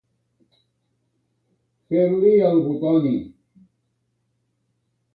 [1.91, 3.15] Fer-li el butoni.